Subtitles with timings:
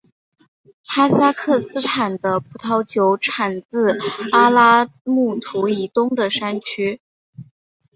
[0.83, 3.99] 哈萨克斯坦的葡萄酒产自
[4.31, 6.99] 阿拉木图以东的山区。